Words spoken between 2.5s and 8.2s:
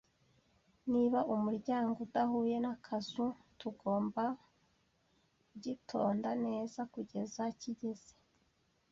n'akazu, tugomba kugitonda neza kugeza kigeze.